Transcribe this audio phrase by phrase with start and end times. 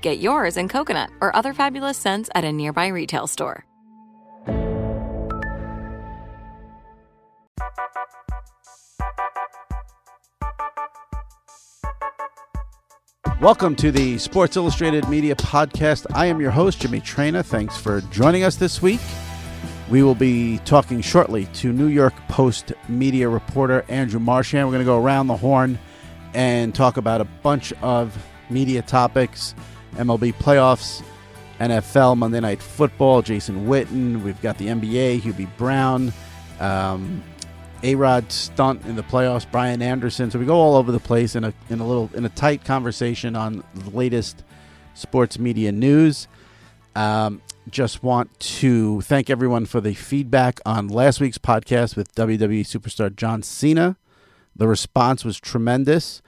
[0.00, 3.66] Get yours in coconut or other fabulous scents at a nearby retail store.
[13.40, 16.06] Welcome to the Sports Illustrated Media Podcast.
[16.14, 17.44] I am your host, Jimmy Traina.
[17.44, 19.00] Thanks for joining us this week.
[19.90, 24.66] We will be talking shortly to New York Post media reporter Andrew Marchand.
[24.66, 25.78] We're going to go around the horn
[26.34, 28.16] and talk about a bunch of
[28.50, 29.54] media topics
[29.96, 31.02] MLB playoffs,
[31.58, 34.22] NFL, Monday Night Football, Jason Witten.
[34.22, 36.12] We've got the NBA, Hubie Brown,
[36.58, 37.22] um,
[37.82, 40.30] A Rod stunt in the playoffs, Brian Anderson.
[40.30, 42.64] So we go all over the place in a in a little in a tight
[42.64, 44.42] conversation on the latest
[44.94, 46.28] sports media news.
[46.96, 52.62] Um, just want to thank everyone for the feedback on last week's podcast with WWE
[52.62, 53.96] superstar John Cena.
[54.56, 56.22] The response was tremendous.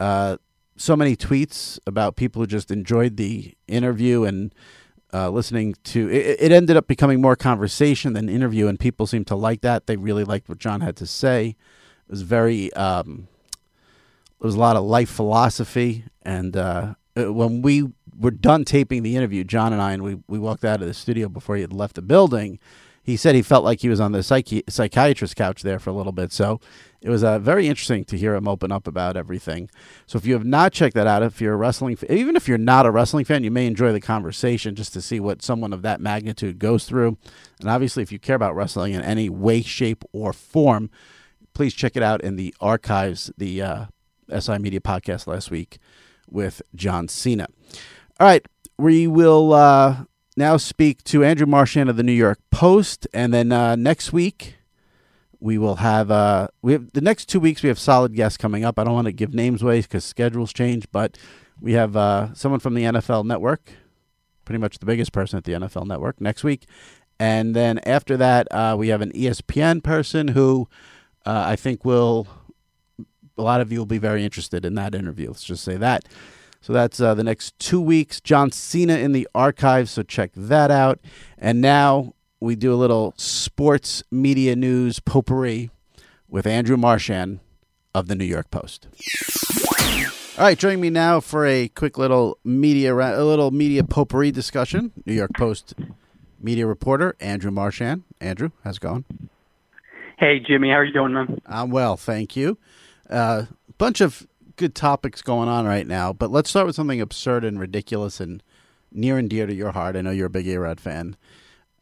[0.00, 0.38] Uh,
[0.78, 4.54] so many tweets about people who just enjoyed the interview and
[5.12, 9.26] uh, listening to it, it ended up becoming more conversation than interview and people seemed
[9.26, 9.86] to like that.
[9.86, 11.56] They really liked what john had to say.
[12.06, 13.28] It was very um,
[14.40, 19.16] there was a lot of life philosophy and uh, when we were done taping the
[19.16, 21.72] interview john and i and we, we walked out of the studio before he had
[21.72, 22.58] left the building
[23.08, 25.94] he said he felt like he was on the psychi- psychiatrist couch there for a
[25.94, 26.60] little bit so
[27.00, 29.70] it was uh, very interesting to hear him open up about everything.
[30.06, 32.58] So if you have not checked that out, if you're a wrestling, even if you're
[32.58, 35.82] not a wrestling fan, you may enjoy the conversation just to see what someone of
[35.82, 37.16] that magnitude goes through.
[37.60, 40.90] And obviously, if you care about wrestling in any way, shape, or form,
[41.54, 43.30] please check it out in the archives.
[43.36, 43.84] The uh,
[44.36, 45.78] SI Media podcast last week
[46.28, 47.46] with John Cena.
[48.18, 48.44] All right,
[48.76, 50.04] we will uh,
[50.38, 54.54] now speak to Andrew Marchand of the New York Post, and then uh, next week
[55.40, 58.64] we will have uh we have the next two weeks we have solid guests coming
[58.64, 58.78] up.
[58.78, 61.18] I don't want to give names away because schedules change, but
[61.60, 63.72] we have uh, someone from the NFL Network,
[64.44, 66.66] pretty much the biggest person at the NFL Network next week,
[67.18, 70.68] and then after that uh, we have an ESPN person who
[71.26, 72.28] uh, I think will
[73.36, 75.28] a lot of you will be very interested in that interview.
[75.28, 76.04] Let's just say that.
[76.68, 78.20] So that's uh, the next two weeks.
[78.20, 81.00] John Cena in the archives, so check that out.
[81.38, 85.70] And now we do a little sports media news potpourri
[86.28, 87.40] with Andrew Marchand
[87.94, 88.86] of the New York Post.
[90.36, 94.92] All right, joining me now for a quick little media a little media potpourri discussion.
[95.06, 95.72] New York Post
[96.38, 98.02] media reporter Andrew Marchand.
[98.20, 99.06] Andrew, how's it going?
[100.18, 101.40] Hey Jimmy, how are you doing, man?
[101.46, 102.58] I'm well, thank you.
[103.08, 103.46] A uh,
[103.78, 104.26] bunch of
[104.58, 108.42] good topics going on right now, but let's start with something absurd and ridiculous and
[108.92, 109.96] near and dear to your heart.
[109.96, 111.16] I know you're a big A Rod fan.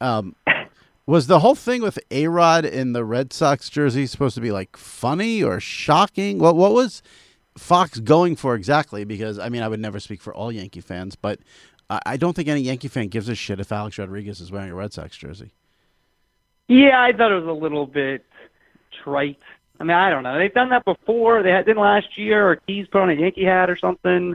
[0.01, 0.37] Um,
[1.07, 4.53] was the whole thing with A Rod in the Red Sox jersey supposed to be
[4.53, 6.39] like funny or shocking?
[6.39, 7.03] What what was
[7.57, 9.05] Fox going for exactly?
[9.05, 11.41] Because I mean, I would never speak for all Yankee fans, but
[11.89, 14.71] I, I don't think any Yankee fan gives a shit if Alex Rodriguez is wearing
[14.71, 15.53] a Red Sox jersey.
[16.69, 18.25] Yeah, I thought it was a little bit
[19.03, 19.39] trite.
[19.81, 20.39] I mean, I don't know.
[20.39, 21.43] They've done that before.
[21.43, 24.35] They had, did last year, or Keys put on a Yankee hat or something.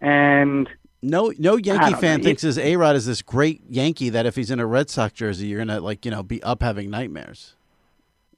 [0.00, 0.68] And
[1.02, 2.24] No, no Yankee fan know.
[2.24, 5.12] thinks his A Rod is this great Yankee that if he's in a Red Sox
[5.14, 7.54] jersey, you're gonna like you know be up having nightmares.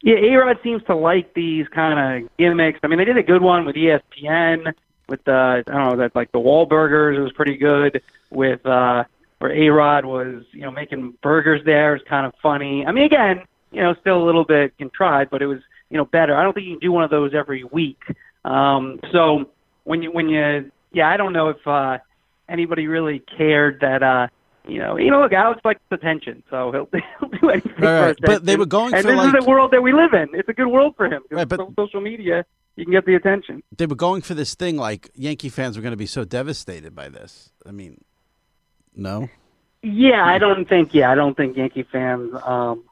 [0.03, 2.81] yeah, A Rod seems to like these kind of gimmicks.
[2.83, 4.73] I mean, they did a good one with ESPN
[5.09, 7.17] with the I don't know that like the Wahlburgers.
[7.17, 9.05] It was pretty good with uh,
[9.39, 11.91] where A Rod was you know making burgers there.
[11.95, 12.87] It was kind of funny.
[12.87, 13.43] I mean, again,
[13.73, 15.61] you know, still a little bit contrived, but it was
[15.91, 16.37] you know better.
[16.37, 18.03] I don't think you can do one of those every week.
[18.45, 19.51] Um, so
[19.85, 21.99] when you when you yeah, I don't know if uh,
[22.49, 24.03] anybody really cared that.
[24.03, 24.29] Uh,
[24.67, 26.89] you know, you know, look, Alex likes attention, so he'll,
[27.21, 28.17] he'll do anything Right.
[28.19, 30.29] But they were going and for, this like- is the world that we live in.
[30.33, 31.23] It's a good world for him.
[31.31, 32.47] Right, but- social media,
[32.77, 33.63] you can get the attention.
[33.77, 36.95] They were going for this thing like Yankee fans were going to be so devastated
[36.95, 37.51] by this.
[37.67, 38.03] I mean,
[38.97, 39.29] no.
[39.83, 40.95] Yeah, I don't think.
[40.95, 42.85] Yeah, I don't think Yankee fans um,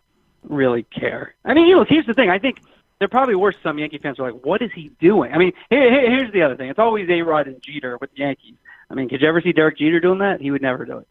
[0.43, 1.35] really care.
[1.45, 2.29] I mean, you know, here's the thing.
[2.29, 2.61] I think
[3.02, 5.52] there probably were some Yankee fans who are like, "What is he doing?" I mean,
[5.70, 6.70] here, here, here's the other thing.
[6.70, 8.54] It's always A Rod and Jeter with the Yankees.
[8.88, 10.40] I mean, could you ever see Derek Jeter doing that?
[10.40, 11.08] He would never do it.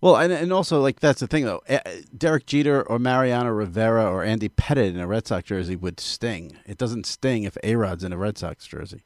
[0.00, 1.60] Well, and and also like that's the thing though.
[1.66, 1.80] Eh,
[2.16, 6.56] Derek Jeter or Mariano Rivera or Andy Pettitte in a Red Sox jersey would sting.
[6.66, 9.02] It doesn't sting if A Rod's in a Red Sox jersey.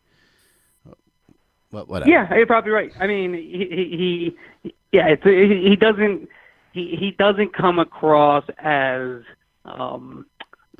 [1.70, 2.10] What whatever.
[2.10, 2.92] Yeah, you're probably right.
[3.00, 6.28] I mean, he he, he yeah, it's he, he doesn't
[6.72, 9.22] he he doesn't come across as
[9.64, 10.26] um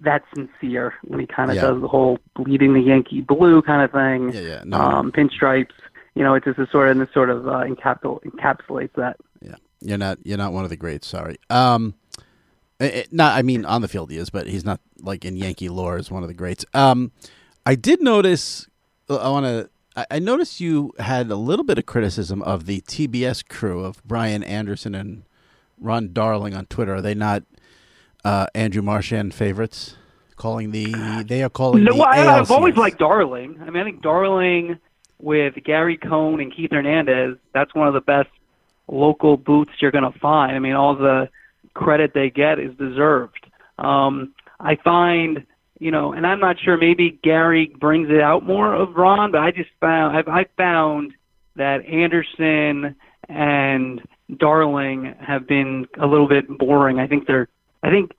[0.03, 1.63] that sincere when he kind of Yeah.
[1.63, 4.33] does the whole bleeding the Yankee blue kind of thing.
[4.33, 5.71] Yeah, yeah, no, um, pinstripes.
[6.15, 9.17] You know, it's just a sort of and this sort of uh, encapsul- encapsulates that.
[9.41, 11.07] Yeah, you're not you're not one of the greats.
[11.07, 11.37] Sorry.
[11.51, 11.95] Um,
[12.81, 15.37] eh, eh, not I mean on the field he is, but he's not like in
[15.37, 16.65] Yankee lore as one of the greats.
[16.75, 17.13] Um,
[17.65, 18.67] I did notice.
[19.11, 19.69] uh, I want to.
[19.97, 24.03] I I noticed you had a little bit of criticism of the TBS crew of
[24.05, 25.23] Brian Anderson and
[25.79, 26.95] Ron Darling on Twitter.
[26.97, 27.43] Are they not
[28.27, 29.97] uh, Andrew Marchand favorites?
[30.37, 33.59] Calling the they are calling No, well, I, I've always liked Darling.
[33.63, 34.79] I mean, I think Darling
[35.19, 38.29] with Gary Cohen and Keith Hernandez, that's one of the best
[38.87, 40.55] local booths you're going to find.
[40.55, 41.31] I mean, all the
[41.73, 43.47] credit they get is deserved.
[43.79, 45.47] Um, I find,
[45.79, 46.77] you know, and I'm not sure.
[46.77, 51.15] Maybe Gary brings it out more of Ron, but I just found I've, I found
[51.57, 52.95] that Anderson
[53.29, 54.03] and
[54.37, 56.99] Darling have been a little bit boring.
[56.99, 57.49] I think they're.
[57.83, 58.13] I think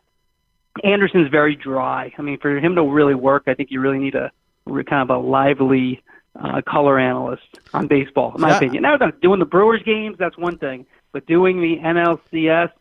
[0.83, 2.13] Anderson's very dry.
[2.17, 4.31] I mean, for him to really work, I think you really need a
[4.65, 6.03] kind of a lively
[6.39, 7.43] uh, color analyst
[7.73, 8.57] on baseball, in my Yeah.
[8.57, 8.83] opinion.
[8.83, 12.71] Now, doing the Brewers games, that's one thing, but doing the NLCS,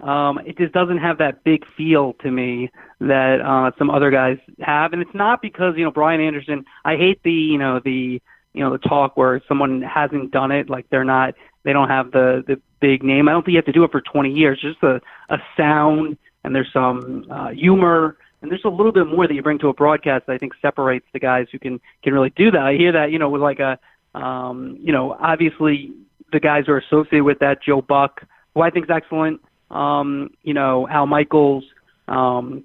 [0.00, 2.70] um, it just doesn't have that big feel to me
[3.00, 6.64] that uh, some other guys have, and it's not because you know Brian Anderson.
[6.84, 8.20] I hate the you know the
[8.52, 11.34] you know the talk where someone hasn't done it, like they're not,
[11.64, 13.28] they don't have the the big name.
[13.28, 14.60] I don't think you have to do it for 20 years.
[14.60, 19.26] Just a a sound and there's some uh, humor and there's a little bit more
[19.26, 22.12] that you bring to a broadcast that I think separates the guys who can can
[22.12, 22.60] really do that.
[22.60, 23.78] I hear that you know with like a
[24.14, 25.92] um, you know obviously
[26.30, 28.20] the guys who are associated with that Joe Buck
[28.54, 29.40] who I think is excellent.
[29.70, 31.64] Um, you know Al Michaels,
[32.06, 32.64] um,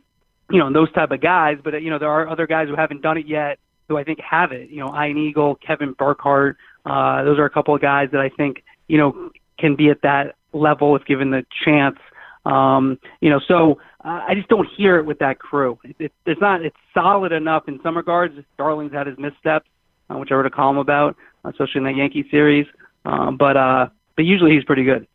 [0.50, 1.57] you know those type of guys.
[1.63, 3.57] But uh, you know there are other guys who haven't done it yet
[3.88, 4.69] who I think have it.
[4.69, 6.57] You know Ian Eagle, Kevin Burkhardt.
[6.86, 10.01] Uh, those are a couple of guys that I think you know can be at
[10.01, 11.97] that level if given the chance.
[12.45, 15.78] Um, you know, so uh, I just don't hear it with that crew.
[15.83, 16.64] It, it, it's not.
[16.64, 18.35] It's solid enough in some regards.
[18.57, 19.69] Darling's had his missteps,
[20.09, 22.66] uh, which I wrote a column about, especially in the Yankee series.
[23.06, 25.07] Um, but uh, but usually he's pretty good.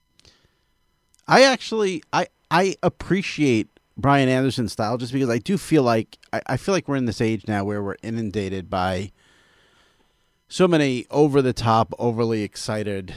[1.27, 6.43] I actually I I appreciate Brian Anderson's style just because I do feel like I,
[6.47, 9.13] I feel like we're in this age now where we're inundated by
[10.49, 13.15] so many over the top, overly excited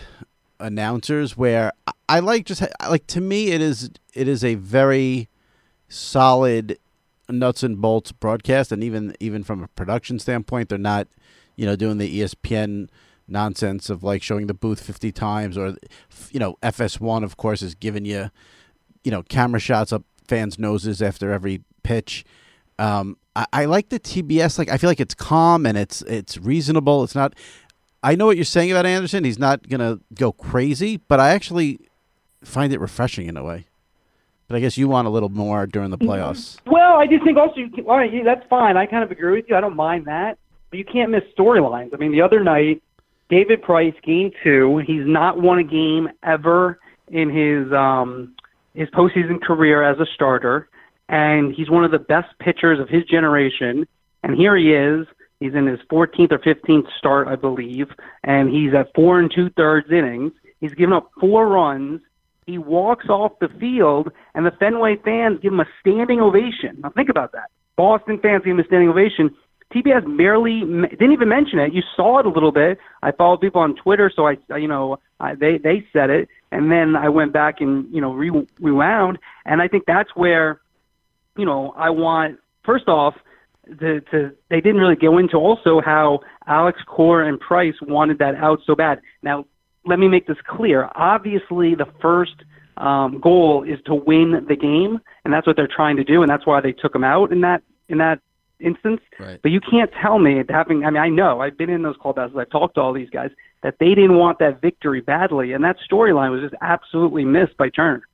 [0.60, 1.72] announcers where
[2.10, 5.30] I, like just like to me it is it is a very
[5.90, 6.78] solid
[7.30, 8.72] nuts and bolts broadcast.
[8.72, 11.08] And even even from a production standpoint they're not
[11.56, 12.90] you know doing the ESPN
[13.28, 15.76] nonsense of like showing the booth 50 times or
[16.32, 18.32] you know FS1 of course is giving you
[19.04, 22.26] you know camera shots up fans noses after every pitch.
[22.80, 26.38] Um I, I like the TBS like I feel like it's calm and it's it's
[26.38, 27.04] reasonable.
[27.04, 27.36] It's not
[28.08, 31.80] I know what you're saying about Anderson he's not gonna go crazy but I actually
[32.44, 33.66] find it refreshing in a way
[34.48, 37.38] but I guess you want a little more during the playoffs Well, I just think
[37.38, 38.78] also, you can, all right, that's fine.
[38.78, 39.56] I kind of agree with you.
[39.56, 40.38] I don't mind that.
[40.70, 41.94] But you can't miss storylines.
[41.94, 42.82] I mean, the other night,
[43.30, 48.36] David Price, game two, he's not won a game ever in his um,
[48.74, 50.70] his postseason career as a starter,
[51.10, 53.88] and he's one of the best pitchers of his generation.
[54.24, 55.08] And here he is.
[55.40, 57.88] He's in his 14th or 15th start, I believe,
[58.24, 60.34] and he's at four and two thirds innings.
[60.60, 62.02] He's given up four runs.
[62.48, 66.80] He walks off the field, and the Fenway fans give him a standing ovation.
[66.82, 67.52] Now think about that.
[67.76, 69.36] Boston fans give him a standing ovation.
[69.74, 71.74] TBS barely didn't even mention it.
[71.74, 72.80] You saw it a little bit.
[73.04, 76.72] I followed people on Twitter, so I, you know, I, they they said it, and
[76.72, 80.62] then I went back and you know re- rewound, and I think that's where,
[81.36, 83.16] you know, I want first off
[83.80, 88.36] to, to they didn't really go into also how Alex Cora and Price wanted that
[88.36, 89.02] out so bad.
[89.22, 89.46] Now,
[89.86, 90.90] let me make this clear.
[90.96, 92.36] Obviously, the first
[92.78, 96.30] um, goal is to win the game, and that's what they're trying to do, and
[96.30, 98.20] that's why they took him out in that in that
[98.60, 99.02] instance.
[99.20, 99.40] Right.
[99.42, 100.86] But you can't tell me having.
[100.86, 102.38] I mean, I know I've been in those call clubhouses.
[102.38, 103.32] I've talked to all these guys
[103.64, 107.70] that they didn't want that victory badly, and that storyline was just absolutely missed by
[107.70, 108.08] Turner.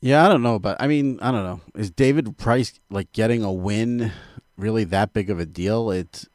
[0.00, 1.60] Yeah, I don't know, but I mean, I don't know.
[1.74, 4.12] Is David Price like getting a win
[4.56, 5.90] really that big of a deal?
[5.90, 6.26] It's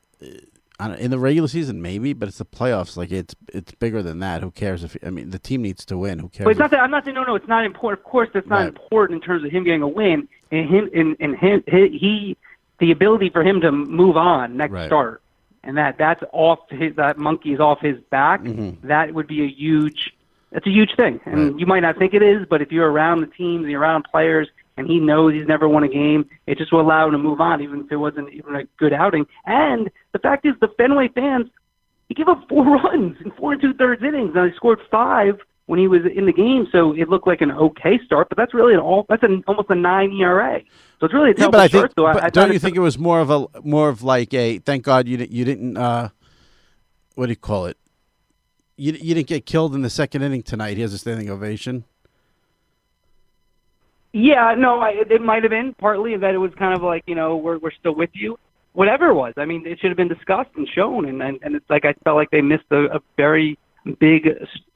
[0.79, 2.95] I don't, in the regular season, maybe, but it's the playoffs.
[2.97, 4.43] Like it's it's bigger than that.
[4.43, 6.19] Who cares if I mean the team needs to win?
[6.19, 6.45] Who cares?
[6.45, 7.35] But it's not that I'm not saying no, no.
[7.35, 8.05] It's not important.
[8.05, 8.67] Of course, that's not Right.
[8.67, 12.37] important in terms of him getting a win and him and, and him he, he
[12.79, 14.87] the ability for him to move on next Right.
[14.87, 15.23] start,
[15.63, 18.43] and that that's off his that monkey's off his back.
[18.43, 18.87] Mm-hmm.
[18.87, 20.13] That would be a huge.
[20.55, 21.59] That's a huge thing, and Right.
[21.59, 24.05] you might not think it is, but if you're around the teams and you're around
[24.09, 24.47] players,
[24.77, 27.41] and he knows he's never won a game, it just will allow him to move
[27.41, 29.25] on, even if it wasn't even a good outing.
[29.45, 31.47] And the fact is, the Fenway fans
[32.07, 35.39] he gave up four runs in four and two thirds innings, and he scored five
[35.65, 36.67] when he was in the game.
[36.71, 39.69] So it looked like an okay start, but that's really an all that's an almost
[39.69, 40.61] a nine ERA.
[41.01, 41.91] So it's really a yeah, but I start.
[41.97, 44.59] so but I don't you think it was more of a more of like a
[44.59, 46.09] thank God you you didn't uh,
[47.15, 47.77] what do you call it?
[48.77, 50.75] You you didn't get killed in the second inning tonight.
[50.75, 51.85] He has a standing ovation.
[54.11, 57.15] Yeah, no, I, it might have been partly that it was kind of like you
[57.15, 58.37] know we're we're still with you,
[58.73, 59.33] whatever it was.
[59.37, 61.93] I mean, it should have been discussed and shown, and and, and it's like I
[62.03, 63.57] felt like they missed a, a very
[63.99, 64.29] big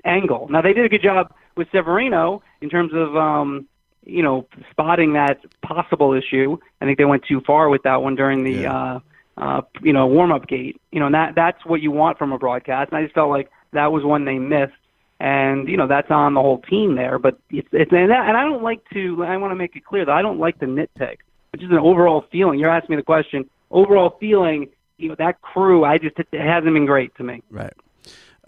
[0.06, 0.48] angle.
[0.50, 3.68] Now they did a good job with Severino in terms of um,
[4.06, 6.58] you know spotting that possible issue.
[6.82, 9.00] I think they went too far with that one during the uh,
[9.38, 10.82] uh, you know warm up gate.
[10.92, 12.92] You know, and that that's what you want from a broadcast.
[12.92, 14.74] And I just felt like that was one they missed
[15.20, 17.20] and you know that's on the whole team there.
[17.20, 19.24] But it's it's and, that, and I don't like to.
[19.24, 21.18] I want to make it clear that I don't like the nitpick,
[21.52, 22.60] which is an overall feeling.
[22.60, 23.50] You're asking me the question.
[23.72, 25.84] Overall feeling, you know, that crew.
[25.84, 27.44] I just it hasn't been great to me.
[27.50, 27.74] Right.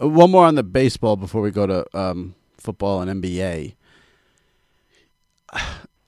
[0.00, 3.74] Uh, One more on the baseball before we go to um, football and NBA.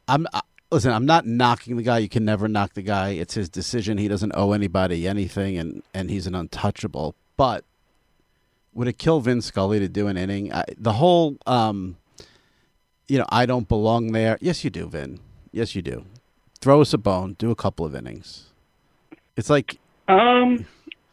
[0.08, 0.40] I'm I,
[0.70, 0.92] listen.
[0.92, 1.98] I'm not knocking the guy.
[1.98, 3.10] You can never knock the guy.
[3.10, 3.98] It's his decision.
[3.98, 7.14] He doesn't owe anybody anything, and and he's an untouchable.
[7.36, 7.64] But
[8.74, 10.52] would it kill Vin Scully to do an inning?
[10.52, 11.96] I, the whole, um,
[13.08, 14.38] you know, I don't belong there.
[14.40, 15.20] Yes, you do, Vin.
[15.52, 16.04] Yes, you do.
[16.60, 17.34] Throw us a bone.
[17.38, 18.46] Do a couple of innings.
[19.36, 19.78] It's like
[20.08, 20.66] Um,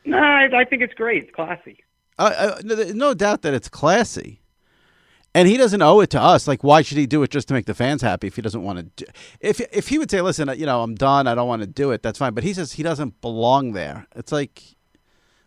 [0.05, 1.23] no, I, I think it's great.
[1.23, 1.83] It's classy.
[2.19, 4.39] uh, uh, no, no doubt that it's classy.
[5.33, 6.45] And he doesn't owe it to us.
[6.45, 8.63] Like, why should he do it just to make the fans happy if he doesn't
[8.63, 9.05] want to?
[9.05, 11.25] Do, if if he would say, "Listen, uh, you know, I'm done.
[11.25, 12.33] I don't want to do it," that's fine.
[12.33, 14.07] But he says he doesn't belong there.
[14.13, 14.61] It's like,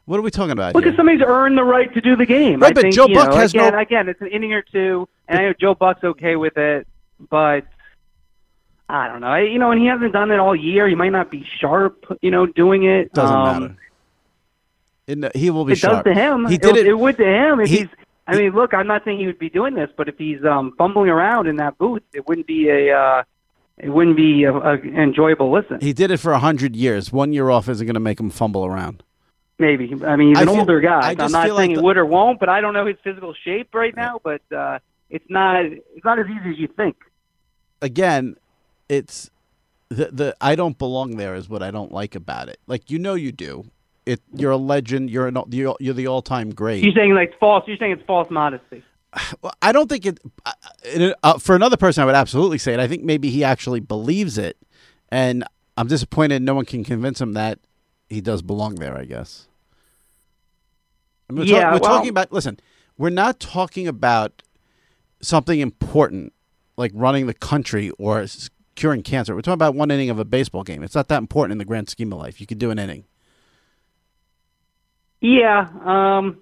[0.07, 0.95] what are we talking about Look, here?
[0.97, 2.61] somebody's earned the right to do the game.
[2.61, 4.63] Right, I but think, Joe Buck know, has no- again, again, it's an inning or
[4.63, 6.87] two, and I know Joe Buck's okay with it,
[7.31, 7.65] but
[8.89, 9.29] I don't know.
[9.29, 10.87] I- You know, and he hasn't done it all year.
[10.89, 13.13] He might not be sharp, you know, doing it.
[13.13, 13.77] Doesn't Um, matter.
[15.07, 16.05] It, he will be it sharp.
[16.05, 16.47] does to him.
[16.47, 16.99] He did it, it.
[16.99, 17.89] would to him if he- he's.
[18.27, 20.73] I mean, look, I'm not saying he would be doing this, but if he's um,
[20.79, 22.91] fumbling around in that booth, it wouldn't be a.
[22.99, 23.23] Uh,
[23.77, 25.79] it wouldn't be a, a enjoyable listen.
[25.83, 27.13] He did it for a hundred years.
[27.13, 29.03] One year off isn't going to make him fumble around.
[29.59, 29.93] Maybe.
[30.05, 31.01] I mean, he's an feel- older guy.
[31.01, 33.35] I I'm not saying like he would or won't, but I don't know his physical
[33.45, 34.21] shape right now.
[34.23, 34.81] But uh,
[35.11, 35.65] it's not.
[35.65, 36.97] It's not as easy as you think.
[37.81, 38.37] Again,
[38.89, 39.31] it's
[39.89, 42.59] the the I don't belong there is what I don't like about it.
[42.67, 43.65] Like you know you do.
[44.07, 45.11] It you're a legend.
[45.11, 46.83] You're an you're, you're the all time great.
[46.83, 47.65] You're saying like false.
[47.67, 48.83] You're saying it's false modesty.
[49.41, 50.19] Well, I don't think it.
[50.45, 52.81] Uh, it uh, for another person, I would absolutely say it.
[52.81, 54.57] I think maybe he actually believes it,
[55.09, 55.45] and
[55.77, 57.61] I'm disappointed no one can convince him that
[58.09, 58.97] he does belong there.
[58.97, 59.47] I guess.
[61.31, 62.33] We're, talk- Yeah, we're well- talking about.
[62.33, 62.59] Listen,
[62.99, 64.43] we're not talking about
[65.21, 66.33] something important
[66.77, 68.27] like running the country or
[68.75, 69.35] curing cancer.
[69.35, 70.83] We're talking about one inning of a baseball game.
[70.83, 72.41] It's not that important in the grand scheme of life.
[72.41, 73.05] You could do an inning.
[75.21, 75.69] Yeah.
[75.83, 76.39] Um.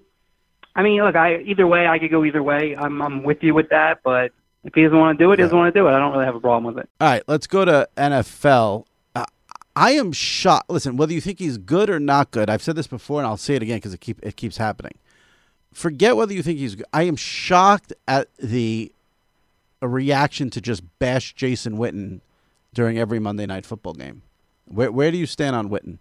[0.75, 1.15] I mean, look.
[1.15, 2.75] I either way, I could go either way.
[2.75, 3.99] I'm I'm with you with that.
[4.03, 4.31] But
[4.63, 5.91] if he doesn't want to do it, he doesn't want to do it.
[5.91, 6.89] I don't really have a problem with it.
[6.99, 8.85] All right, let's go to NFL.
[9.75, 10.69] I am shocked.
[10.69, 13.37] Listen, whether you think he's good or not good, I've said this before, and I'll
[13.37, 14.93] say it again because it keep it keeps happening.
[15.73, 16.85] Forget whether you think he's good.
[16.93, 18.91] I am shocked at the
[19.81, 22.21] reaction to just bash Jason Witten
[22.73, 24.21] during every Monday night football game.
[24.65, 25.97] Where where do you stand on Witten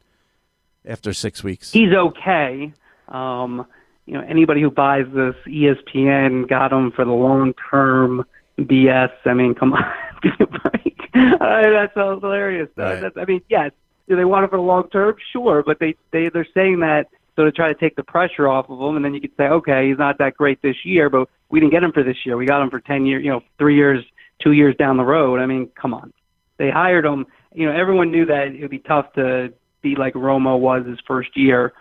[0.84, 1.72] after six weeks?
[1.72, 2.72] He's okay.
[3.08, 3.66] Um.
[4.06, 8.24] you know anybody who buys this ESPN got him for the long term
[8.58, 9.12] BS.
[9.24, 9.84] I mean, come on,
[10.22, 11.10] give me a break.
[11.14, 12.68] Uh, that's so hilarious.
[12.76, 13.00] Right.
[13.00, 13.70] That's, I mean, yes,
[14.08, 15.14] do they want it for the long term?
[15.32, 18.68] Sure, but they they they're saying that so to try to take the pressure off
[18.68, 21.28] of him, and then you could say, okay, he's not that great this year, but
[21.48, 22.36] we didn't get him for this year.
[22.36, 24.04] We got him for ten years, you know, three years,
[24.42, 25.40] two years down the road.
[25.40, 26.12] I mean, come on.
[26.58, 27.26] They hired him.
[27.54, 29.52] You know, everyone knew that it would be tough to
[29.82, 31.72] be like Romo was his first year,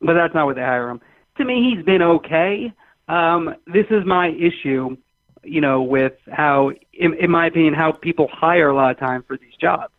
[0.00, 1.00] but that's not what they hire him.
[1.38, 2.72] To me, he's been okay.
[3.08, 4.96] Um, this is my issue,
[5.42, 9.22] you know, with how, in, in my opinion, how people hire a lot of time
[9.22, 9.92] for these jobs.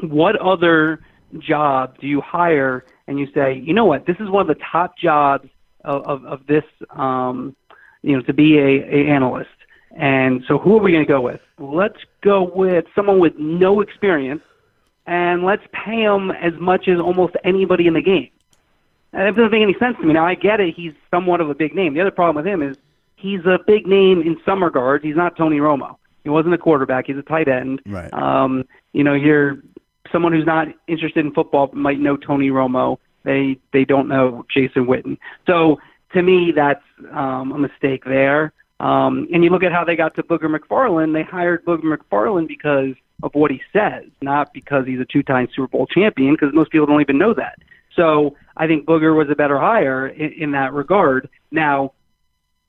[0.00, 1.00] What other
[1.38, 4.62] job do you hire and you say, you know what, this is one of the
[4.72, 5.48] top jobs
[5.84, 7.56] of, of, of this, um,
[8.02, 9.50] you know, to be a, a analyst.
[9.96, 11.40] And so who are we going to go with?
[11.58, 14.42] Let's go with someone with no experience
[15.06, 18.28] and let's pay him as much as almost anybody in the game.
[19.12, 20.12] And that doesn't make any sense to me.
[20.12, 21.94] Now I get it; he's somewhat of a big name.
[21.94, 22.76] The other problem with him is
[23.18, 25.04] he's a big name in some regards.
[25.04, 25.96] He's not Tony Romo.
[26.22, 27.06] He wasn't a quarterback.
[27.06, 27.80] He's a tight end.
[27.86, 28.12] Right.
[28.12, 29.58] Um, you know, you're
[30.12, 32.98] someone who's not interested in football might know Tony Romo.
[33.24, 35.18] They they don't know Jason Witten.
[35.46, 35.78] So
[36.12, 38.52] to me, that's um, a mistake there.
[38.80, 41.12] Um, and you look at how they got to Booger McFarland.
[41.12, 45.66] They hired Booger McFarland because of what he says, not because he's a two-time Super
[45.66, 46.34] Bowl champion.
[46.34, 47.58] Because most people don't even know that.
[47.96, 51.28] So I think Booger was a better hire in, in that regard.
[51.50, 51.92] Now,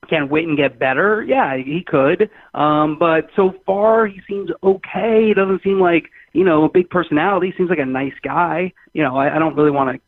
[0.08, 1.24] can Witten get better?
[1.24, 2.29] Yeah, he could.
[2.53, 5.25] Um, but so far, he seems okay.
[5.27, 7.48] He doesn't seem like you know a big personality.
[7.51, 8.74] He seems like a nice guy.
[8.94, 10.01] You know, I, I don't really want to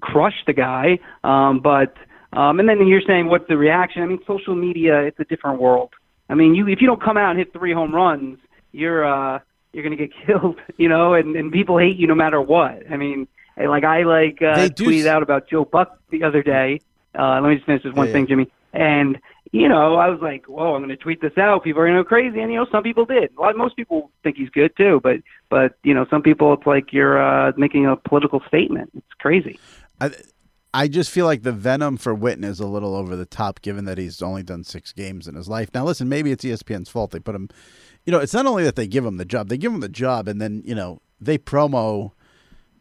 [0.00, 0.98] crush the guy.
[1.24, 1.94] Um, but
[2.32, 4.02] um, and then you're saying what's the reaction?
[4.02, 5.90] I mean, social media, it's a different world.
[6.28, 8.38] I mean, you if you don't come out and hit three home runs,
[8.72, 9.40] you're uh,
[9.72, 10.60] you're gonna get killed.
[10.76, 12.82] You know, and and people hate you no matter what.
[12.90, 13.26] I mean,
[13.56, 16.80] like I like uh, tweeted s- out about Joe Buck the other day.
[17.18, 18.50] Uh, let me just finish this one Yeah, thing, Jimmy.
[18.72, 19.18] And
[19.52, 21.64] you know, I was like, "Whoa, I'm going to tweet this out.
[21.64, 23.30] People are going to go crazy." And you know, some people did.
[23.36, 25.16] A lot, most people think he's good too, but
[25.48, 28.90] but you know, some people it's like you're uh, making a political statement.
[28.94, 29.58] It's crazy.
[30.00, 30.10] I,
[30.74, 33.86] I just feel like the venom for Witten is a little over the top, given
[33.86, 35.70] that he's only done six games in his life.
[35.72, 37.10] Now, listen, maybe it's ESPN's fault.
[37.10, 37.48] They put him,
[38.04, 39.88] you know, it's not only that they give him the job, they give him the
[39.88, 42.12] job, and then you know they promo,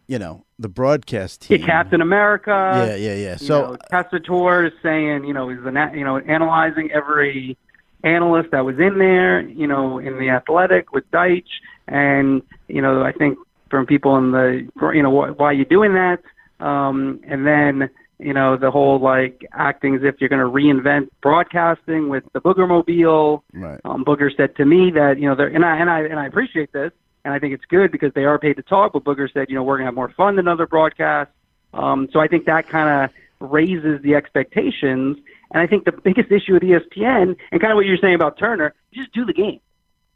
[0.07, 1.61] you know, the broadcast team.
[1.63, 2.85] Captain America.
[2.87, 3.35] Yeah, yeah, yeah.
[3.35, 7.57] So Tessitore is saying, you know, he's an, you know analyzing every
[8.03, 11.43] analyst that was in there, you know, in the Athletic with Deitsch,
[11.87, 13.37] and you know, I think
[13.69, 16.19] from people in the, you know, wh- why are you doing that?
[16.59, 17.89] Um, and then
[18.19, 22.41] you know the whole like acting as if you're going to reinvent broadcasting with the
[22.41, 23.43] Booger Mobile.
[23.53, 23.79] right.
[23.85, 26.25] Um, Booger said to me that you know, they're, and I and I and I
[26.25, 26.91] appreciate this,
[27.27, 28.93] and I think it's good because they are paid to talk.
[28.93, 31.33] But Booger said, you know, we're gonna have more fun than other broadcasts.
[31.73, 35.17] Um, so I think that kind of raises the expectations.
[35.51, 38.37] And I think the biggest issue with ESPN and kind of what you're saying about
[38.39, 39.59] Turner, just do the game.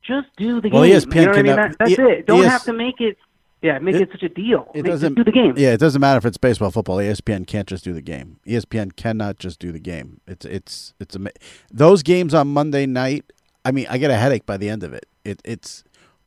[0.02, 0.96] Just do the Well, game.
[0.96, 1.56] ESPN you know what I mean?
[1.58, 2.26] That, that's E- it.
[2.28, 3.18] Don't ES have to make it.
[3.62, 4.72] Yeah, make it, It- such a deal.
[4.74, 5.54] It Make- doesn't just do the game.
[5.56, 6.98] Yeah, it doesn't matter if it's baseball, football.
[6.98, 8.38] ESPN can't just do the game.
[8.48, 10.20] ESPN cannot just do the game.
[10.26, 11.30] It's it's it's ama-
[11.72, 13.26] those games on Monday night.
[13.64, 15.06] I mean, I get a headache by the end of it.
[15.24, 15.84] It it's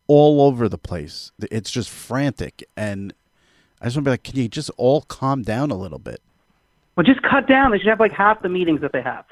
[0.06, 1.32] all over the place.
[1.50, 3.12] It's just frantic, and
[3.80, 6.20] I just want to be like, can you just all calm down a little bit?
[6.96, 7.70] Well, just cut down.
[7.72, 9.24] They should have like half the meetings that they have.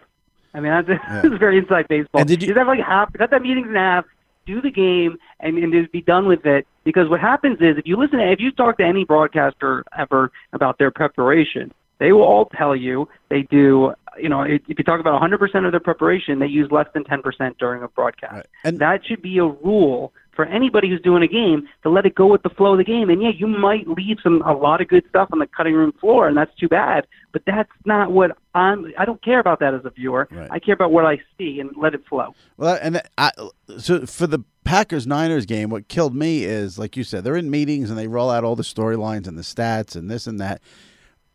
[0.55, 0.89] I mean, that's,
[1.23, 2.21] that's very inside baseball.
[2.21, 4.05] And did you- just have like half, cut that meetings in half,
[4.47, 6.67] do the game, and, and just be done with it.
[6.85, 10.33] Because what happens is, if you listen, to, if you talk to any broadcaster ever
[10.53, 13.95] about their preparation, they will all tell you they do.
[14.21, 17.05] You know, if if you talk about 100% of their preparation, they use less than
[17.05, 18.33] 10% during a broadcast.
[18.35, 18.47] Right.
[18.65, 22.14] And- that should be a rule for anybody who's doing a game to let it
[22.14, 23.11] go with the flow of the game.
[23.11, 25.92] And yeah, you might leave some a lot of good stuff on the cutting room
[26.01, 27.07] floor, and that's too bad.
[27.33, 28.92] But that's not what I'm.
[28.99, 30.29] I don't care about that as a viewer.
[30.31, 30.49] Right.
[30.51, 32.35] I care about what I see and let it flow.
[32.57, 33.31] Well, and that- I,
[33.79, 37.51] so for the Packers Niners game, what killed me is like you said, they're in
[37.51, 40.61] meetings and they roll out all the storylines and the stats and this and that.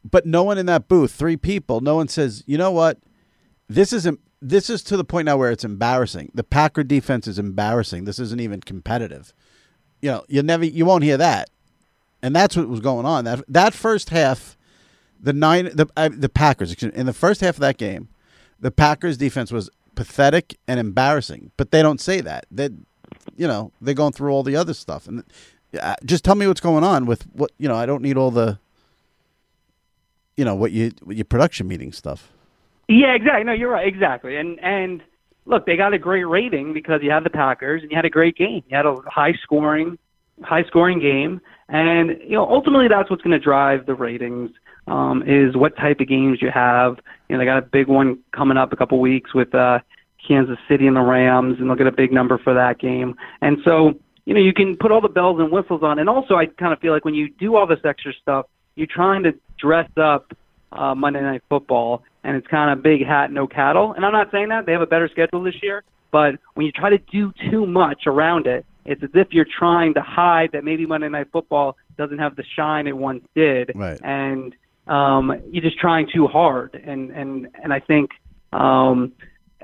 [0.09, 2.99] But no one in that booth, three people, no one says, you know what,
[3.67, 4.19] this isn't.
[4.41, 6.31] This is to the point now where it's embarrassing.
[6.33, 8.05] The Packer defense is embarrassing.
[8.05, 9.33] This isn't even competitive.
[10.01, 11.49] You know, you never, you won't hear that,
[12.21, 13.25] and that's what was going on.
[13.25, 14.55] That that first half,
[15.19, 18.09] the nine, the uh, the Packers in the first half of that game,
[18.59, 21.51] the Packers defense was pathetic and embarrassing.
[21.57, 22.45] But they don't say that.
[22.51, 22.69] They,
[23.35, 25.07] you know, they're going through all the other stuff.
[25.07, 25.23] And
[25.81, 27.75] uh, just tell me what's going on with what you know.
[27.75, 28.59] I don't need all the,
[30.37, 32.31] you know, what you what your production meeting stuff.
[32.87, 33.43] Yeah, exactly.
[33.43, 33.87] No, you're right.
[33.87, 34.37] Exactly.
[34.37, 35.01] And and
[35.45, 38.09] look, they got a great rating because you had the Packers and you had a
[38.09, 38.63] great game.
[38.69, 39.97] You had a high scoring,
[40.43, 44.51] high scoring game, and you know ultimately that's what's going to drive the ratings.
[44.87, 46.97] um, is what type of games you have.
[47.27, 49.79] You know, they got a big one coming up a couple weeks with uh,
[50.25, 53.15] Kansas City and the Rams, and they'll get a big number for that game.
[53.41, 53.93] And so,
[54.25, 55.99] you know, you can put all the bells and whistles on.
[55.99, 58.45] And also, I kind of feel like when you do all this extra stuff,
[58.75, 60.33] you're trying to dress up
[60.71, 63.93] uh, Monday Night Football, and it's kind of big hat, no cattle.
[63.93, 66.71] And I'm not saying that they have a better schedule this year, but when you
[66.71, 70.63] try to do too much around it, it's as if you're trying to hide that
[70.63, 73.99] maybe Monday Night Football doesn't have the shine it once did, Right.
[74.03, 74.55] and
[74.87, 76.75] um, you're just trying too hard.
[76.75, 78.11] And and and I think,
[78.53, 79.11] um,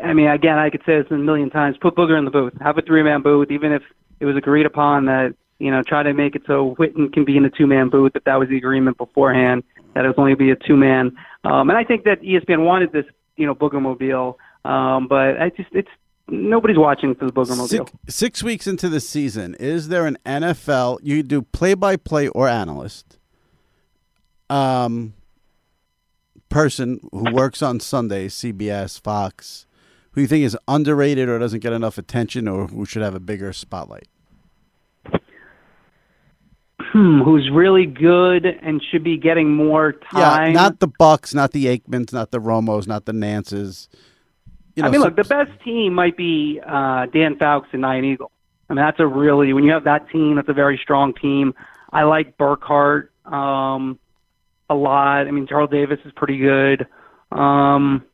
[0.04, 2.54] I mean, again, I could say this a million times: put Booger in the booth,
[2.60, 3.84] have a three-man booth, even if
[4.20, 7.38] it was agreed upon that you know try to make it so Witten can be
[7.38, 8.12] in a two-man booth.
[8.16, 9.64] If that was the agreement beforehand,
[9.94, 11.16] that it was only be a two-man.
[11.44, 15.52] Um, and I think that ESPN wanted this, you know, Booger Mobile, um, but I
[15.56, 15.90] just it's
[16.28, 17.68] nobody's watching for the Booger Mobile.
[17.68, 22.28] Six, six weeks into the season, is there an NFL you do play by play
[22.30, 23.18] or analyst
[24.50, 25.14] um
[26.54, 29.66] person who works on Sundays, CBS, Fox,
[30.12, 33.20] who you think is underrated or doesn't get enough attention or who should have a
[33.20, 34.08] bigger spotlight?
[36.94, 40.54] Hmm, who's really good and should be getting more time.
[40.54, 43.88] Yeah, not the Bucks, not the Aikmans, not the Romos, not the Nances.
[44.76, 48.06] You know, I mean, look, the best team might be uh, Dan Fouts and Ian
[48.06, 48.32] Eagle.
[48.70, 51.56] I mean, that's a really when you have that team, that's a very strong team.
[51.92, 53.98] I like Burkhardt um,
[54.70, 55.28] a lot.
[55.28, 56.86] I mean, Charles Davis is pretty good.
[57.32, 58.06] Um,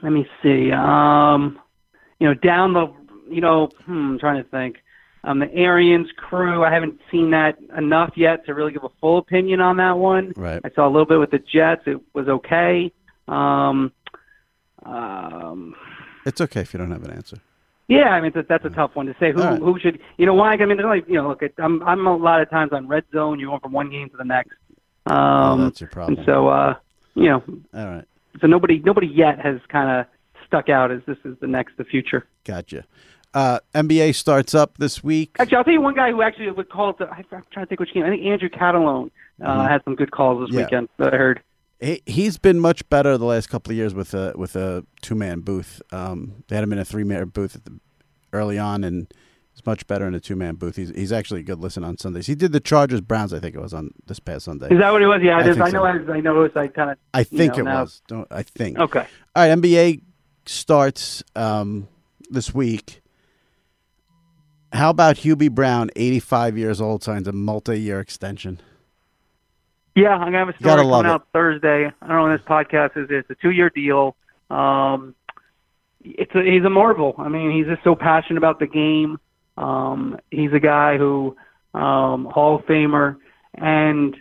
[0.00, 0.70] let me see.
[0.70, 1.58] Um,
[2.20, 2.92] you know, down the,
[3.28, 4.76] you know, hmm, I'm trying to think.
[5.24, 9.18] Um, the Arians crew, I haven't seen that enough yet to really give a full
[9.18, 10.32] opinion on that one.
[10.36, 10.60] Right.
[10.64, 11.82] I saw a little bit with the Jets.
[11.86, 12.92] It was okay.
[13.26, 13.92] Um,
[14.84, 15.74] um,
[16.24, 17.38] it's okay if you don't have an answer.
[17.88, 19.32] yeah, I mean that's, that's a tough one to say.
[19.32, 19.58] Who right.
[19.58, 20.52] who should you know why?
[20.52, 23.04] I mean, there's like you know, look, I'm I'm a lot of times on red
[23.12, 23.38] zone.
[23.38, 24.56] You're going from one game to the next.
[25.06, 26.18] Um, oh, that's your problem.
[26.18, 26.74] and so uh,
[27.14, 27.42] you know,
[27.74, 28.04] All right.
[28.40, 30.06] so nobody nobody yet has kind of
[30.46, 32.26] stuck out as this is the next the future.
[32.44, 32.84] Gotcha.
[33.34, 35.36] Uh, NBA starts up this week.
[35.38, 36.98] Actually, I'll tell you one guy who actually would call it.
[36.98, 38.04] The, I'm trying to think which game.
[38.04, 39.10] I think Andrew Catalon
[39.44, 40.58] uh, had some good calls this Mm-hmm.
[40.58, 40.64] Yeah.
[40.64, 41.42] weekend that I heard.
[41.80, 45.14] He, he's been much better the last couple of years with a with a two
[45.14, 45.80] man booth.
[45.92, 47.78] Um, they had him in a three man booth at the,
[48.32, 49.12] early on, and
[49.54, 50.74] he's much better in a two man booth.
[50.74, 52.26] He's he's actually a good listen on Sundays.
[52.26, 54.66] He did the Chargers Browns, I think it was on this past Sunday.
[54.72, 55.20] Is that what it was?
[55.22, 55.60] Yeah, I it is.
[55.60, 55.84] I know.
[55.84, 56.12] so.
[56.12, 56.56] I, I noticed.
[56.56, 56.98] I kind of.
[57.14, 58.02] I think you it now- was.
[58.08, 58.78] Don't I think?
[58.78, 59.06] Okay.
[59.36, 60.00] All right, NBA
[60.46, 61.86] starts um,
[62.30, 63.02] this week.
[64.72, 68.60] How about Hubie Brown, 85 years old, signs a multi year extension?
[69.94, 71.06] Yeah, I'm gonna have a story coming it.
[71.06, 71.86] out Thursday.
[71.86, 73.08] I don't know when this podcast is.
[73.10, 74.14] It's a two-year deal.
[74.48, 75.14] Um,
[76.04, 77.14] it's a, he's a marvel.
[77.18, 79.18] I mean, he's just so passionate about the game.
[79.56, 81.36] Um, he's a guy who
[81.74, 83.16] um, Hall of Famer,
[83.54, 84.16] and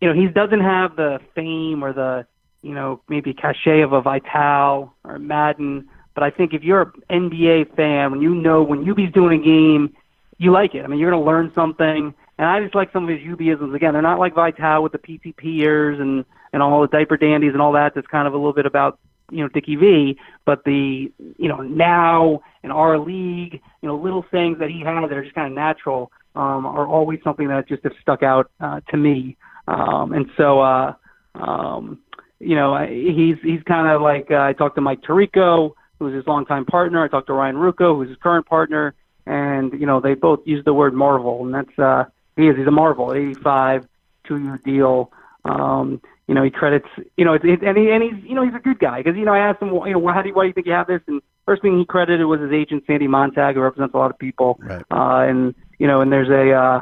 [0.00, 2.26] you know he doesn't have the fame or the
[2.62, 5.88] you know maybe cachet of a Vitale or Madden.
[6.14, 9.44] But I think if you're an NBA fan, when you know when Hubie's doing a
[9.44, 9.94] game,
[10.38, 10.84] you like it.
[10.84, 12.14] I mean, you're going to learn something.
[12.38, 13.74] And I just like some of his UBisms.
[13.74, 17.62] Again, they're not like Vitale with the PTPers and and all the diaper dandies and
[17.62, 17.94] all that.
[17.94, 18.98] That's kind of a little bit about
[19.30, 20.18] you know Dickie V.
[20.44, 25.02] But the you know now in our league, you know little things that he had
[25.02, 28.50] that are just kind of natural um, are always something that just have stuck out
[28.60, 29.36] uh, to me.
[29.68, 30.94] Um, and so uh,
[31.34, 32.00] um,
[32.40, 36.26] you know he's he's kind of like uh, I talked to Mike Tirico, who's his
[36.26, 37.02] longtime partner.
[37.02, 38.94] I talked to Ryan Ruocco, who's his current partner
[39.26, 42.04] and you know they both use the word marvel, and that's uh,
[42.36, 43.86] he is he's a marvel, 85,
[44.24, 45.12] two year deal.
[45.44, 46.86] Um, you know he credits
[47.16, 49.16] you know it's, it, and he and he's you know he's a good guy because
[49.16, 50.72] you know I asked him you know how do you, why do you think you
[50.72, 53.96] have this and first thing he credited was his agent Sandy Montag who represents a
[53.98, 54.82] lot of people Right.
[54.90, 56.80] uh, and you know and there's a uh,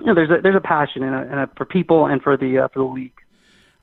[0.00, 2.36] you know there's a there's a passion and a, and a, for people and for
[2.36, 3.19] the uh, for the league.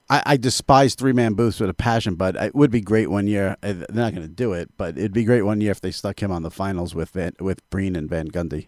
[0.10, 3.28] I, I despise three man booths with a passion, but it would be great one
[3.28, 3.58] year.
[3.62, 5.92] uh, They're not going to do it, but it'd be great one year if they
[5.92, 8.68] stuck him on the finals with Van, with Breen and Van Gundy.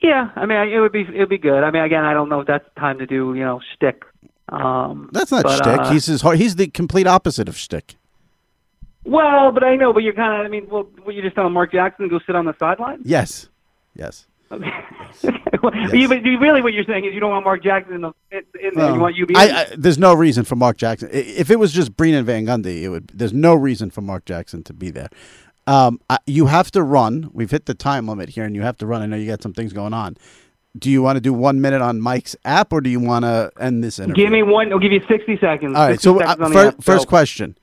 [0.00, 1.64] Yeah, I mean it would be it would be good.
[1.64, 4.04] I mean again I don't know if that's time to do you know shtick.
[4.50, 5.78] Um, That's not but, shtick.
[5.80, 7.96] uh, he's his, he's the complete opposite of shtick.
[9.04, 10.46] Well, but I know, but you're kind of.
[10.46, 13.00] I mean, well, what you just telling Mark Jackson to go sit on the sideline?
[13.04, 13.48] Yes,
[13.94, 14.26] yes.
[15.62, 18.00] Well, you, but you- really, what you're saying is you don't want Mark Jackson in
[18.02, 18.94] the in, in there.
[18.94, 19.34] You want be.
[19.34, 21.08] I, I, there's no reason for Mark Jackson.
[21.12, 23.08] If it was just Breen and Van Gundy, it would.
[23.08, 25.08] There's no reason for Mark Jackson to be there.
[25.66, 27.30] Um, I, you have to run.
[27.32, 29.02] We've hit the time limit here, and you have to run.
[29.02, 30.16] I know you got some things going on.
[30.78, 33.50] Do you want to do one minute on Mike's app, or do you want to
[33.58, 34.24] end this interview?
[34.24, 34.72] Give me one.
[34.72, 35.74] I'll give you 60 seconds.
[35.76, 36.00] All right.
[36.00, 37.10] 60 So uh, the first, app, first go.
[37.10, 37.58] question: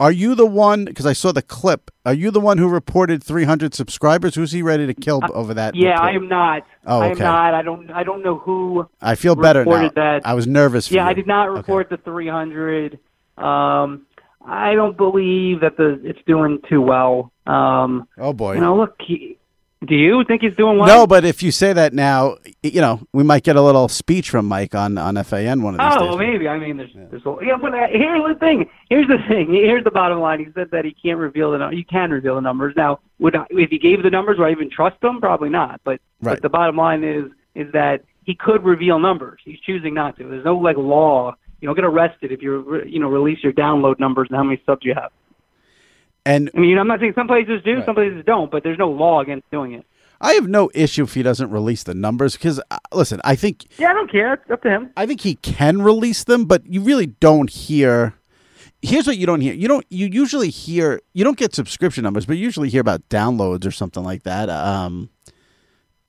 [0.00, 0.86] Are you the one?
[0.86, 1.90] Because I saw the clip.
[2.06, 4.34] Are you the one who reported 300 subscribers?
[4.34, 5.74] Who's he ready to kill over that?
[5.74, 6.08] Uh, Yeah, report?
[6.08, 6.62] I am not.
[6.86, 7.22] Oh, I am okay.
[7.24, 7.54] not.
[7.54, 7.90] I don't.
[7.90, 8.88] I don't know who.
[9.02, 9.70] I feel better now.
[9.72, 10.26] reported that.
[10.26, 10.88] I was nervous.
[10.88, 11.58] For Yeah, I did not Okay.
[11.58, 12.98] report the 300.
[13.36, 14.06] Um,
[14.44, 17.30] I don't believe that the it's doing too well.
[17.46, 18.54] Um, Oh boy.
[18.54, 18.94] you know, look.
[19.06, 19.36] He,
[19.86, 20.86] do you think he's doing well?
[20.86, 24.28] no, but if you say that now, you know we might get a little speech
[24.30, 26.08] from Mike on on FAN one of these Oh, days.
[26.08, 26.48] well, maybe.
[26.48, 28.68] I mean, there's, there's a, yeah, but uh, here's the thing.
[28.90, 29.52] Here's the thing.
[29.52, 30.38] Here's the bottom line.
[30.40, 32.74] He said that he can't reveal the you can reveal the numbers.
[32.76, 35.20] Now, would I, if he gave the numbers, would I even trust them?
[35.20, 35.80] Probably not.
[35.84, 36.34] But Right.
[36.34, 39.40] but the bottom line is is that he could reveal numbers.
[39.44, 40.24] He's choosing not to.
[40.28, 41.34] There's no like law.
[41.62, 44.60] You don't get arrested if you you know release your download numbers and how many
[44.66, 45.10] subs you have.
[46.30, 47.84] And I mean, I'm not saying some places do, Right.
[47.84, 49.84] some places don't, but there's no law against doing it.
[50.20, 53.64] I have no issue if he doesn't release the numbers because uh, listen, I think
[53.78, 54.34] Yeah, I don't care.
[54.34, 54.90] It's up to him.
[54.96, 58.14] I think he can release them, but you really don't hear.
[58.82, 59.54] Here's what you don't hear.
[59.54, 59.84] You don't.
[59.90, 61.00] You usually hear.
[61.14, 64.48] You don't get subscription numbers, but you usually hear about downloads or something like that.
[64.48, 65.10] Um,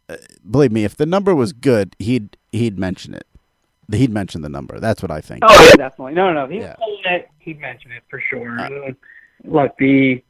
[0.08, 0.18] uh,
[0.50, 3.26] believe me, if the number was good, he'd he'd mention it.
[3.92, 4.80] He'd mention the number.
[4.80, 5.42] That's what I think.
[5.44, 6.14] Oh, yeah, definitely.
[6.14, 6.52] No, no, no.
[6.52, 7.22] He's Yeah.
[7.40, 8.58] He'd mention it for sure.
[8.58, 8.96] And,
[9.44, 10.24] Look, the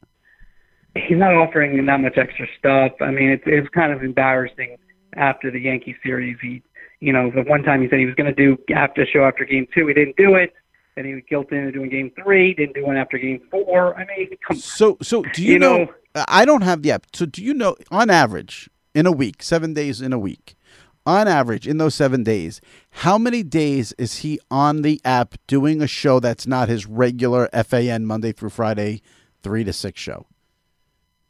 [0.95, 2.91] he's not offering that much extra stuff.
[3.02, 4.78] I mean, it's it's kind of embarrassing
[5.15, 6.38] after the Yankee series.
[6.41, 6.62] He,
[7.00, 9.45] you know, the one time he said he was going to do after show after
[9.45, 10.54] game two, he didn't do it.
[10.95, 12.54] Then he was guilted into doing game three.
[12.54, 13.95] Didn't do one after game four.
[13.97, 15.93] I mean, come So so do you, You know, know-
[16.28, 17.08] I don't have the app.
[17.13, 20.56] So do you know on average in a week, 7 days in a week.
[21.12, 25.82] On average in those 7 days, how many days is he on the app doing
[25.82, 29.02] a show that's not his regular FAN Monday through Friday
[29.43, 30.26] 3 to 6 show?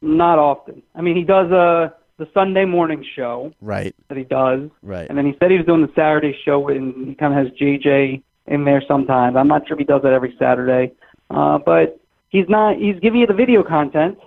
[0.04, 0.82] not often.
[0.96, 3.96] I mean, he does uh, the Sunday morning show Right.
[4.10, 4.70] that he does.
[4.84, 5.08] Right.
[5.10, 7.52] And then he said he was doing the Saturday show, and he kind of has
[7.58, 9.36] JJ in there sometimes.
[9.36, 10.92] I'm not sure if he does that every Saturday,
[11.32, 12.78] uh, but he's not.
[12.78, 14.18] He's giving you the video content,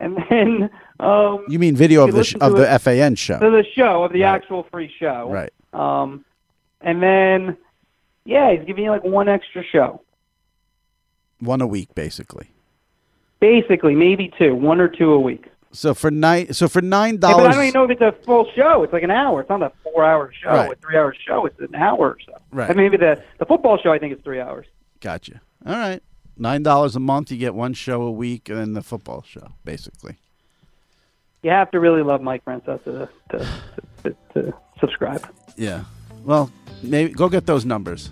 [0.00, 3.38] and then um, You mean video You of the sh- of the it- FAN show?
[3.38, 4.28] the show of the Right.
[4.34, 5.28] actual free show.
[5.30, 5.52] Right.
[5.72, 6.24] Um,
[6.80, 7.56] and then
[8.24, 10.00] yeah, he's giving you like one extra show,
[11.40, 12.48] One a week basically.
[13.40, 15.46] basically maybe two, one or two a week.
[15.72, 18.12] So for nine so for $9 Yeah, but I don't even know if it's a
[18.24, 18.84] full show.
[18.84, 19.40] It's like an hour.
[19.40, 20.72] It's not a four-hour show, Right.
[20.72, 21.46] a three-hour show.
[21.46, 22.32] It's an hour or so.
[22.52, 22.68] Right.
[22.68, 24.66] Mean, maybe the the football show I think is three hours.
[25.00, 25.40] Gotcha.
[25.66, 26.00] All right.
[26.38, 30.16] $9 a month you get one show a week and then the football show basically.
[31.44, 33.48] You have to really love Mike Francesa to to,
[34.02, 35.24] to, to subscribe.
[35.56, 35.84] Yeah.
[36.24, 36.50] Well,
[36.82, 38.10] maybe go get those numbers.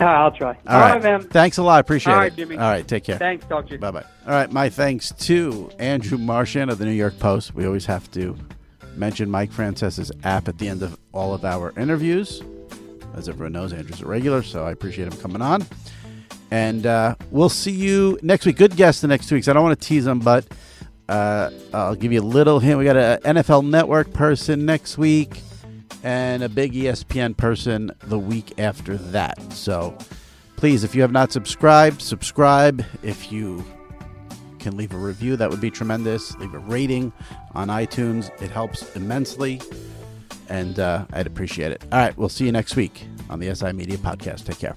[0.00, 0.56] Ah, I'll try.
[0.66, 1.22] All right, man.
[1.22, 1.80] Thanks a lot.
[1.80, 2.22] Appreciate All it.
[2.24, 2.56] right, Jimmy.
[2.56, 3.18] All right, take care.
[3.18, 3.46] Thanks.
[3.46, 3.78] Talk to you.
[3.78, 4.04] Bye bye.
[4.26, 7.54] All right, my thanks to Andrew Marchand of the New York Post.
[7.54, 8.36] We always have to
[8.96, 12.42] mention Mike Francesa's app at the end of all of our interviews.
[13.14, 15.64] As everyone knows, Andrew's a regular, so I appreciate him coming on.
[16.50, 18.56] And uh, we'll see you next week.
[18.56, 19.46] Good guest the next two weeks.
[19.48, 20.44] I don't want to tease them, but
[21.08, 22.78] uh, I'll give you a little hint.
[22.78, 25.40] We got an NFL Network person next week
[26.02, 29.40] and a big ESPN person the week after that.
[29.52, 29.96] So
[30.56, 32.84] please, if you have not subscribed, subscribe.
[33.02, 33.64] If you
[34.58, 36.36] can leave a review, that would be tremendous.
[36.36, 37.12] Leave a rating
[37.54, 39.60] on iTunes, it helps immensely.
[40.48, 41.82] And uh, I'd appreciate it.
[41.92, 44.44] All right, we'll see you next week on the SI Media Podcast.
[44.44, 44.76] Take care.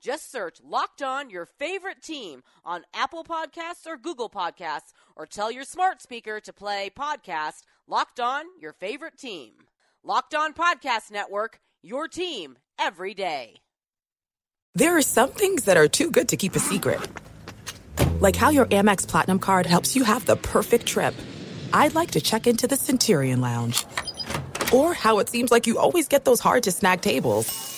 [0.00, 5.50] Just search Locked On your favorite team on Apple Podcasts or Google Podcasts, or tell
[5.50, 9.54] your smart speaker to play podcast Locked On your favorite team.
[10.04, 13.56] Locked On Podcast Network, your team every day.
[14.74, 17.00] There are some things that are too good to keep a secret.
[18.20, 21.14] Like how your Amex Platinum card helps you have the perfect trip.
[21.72, 23.84] I'd like to check into the Centurion Lounge.
[24.72, 27.77] Or how it seems like you always get those hard to snag tables.